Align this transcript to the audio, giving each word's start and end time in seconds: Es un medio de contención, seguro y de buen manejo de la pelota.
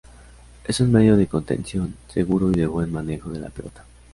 Es 0.67 0.79
un 0.79 0.91
medio 0.91 1.15
de 1.15 1.27
contención, 1.27 1.93
seguro 2.07 2.49
y 2.49 2.55
de 2.55 2.65
buen 2.65 2.91
manejo 2.91 3.29
de 3.29 3.39
la 3.39 3.51
pelota. 3.51 3.85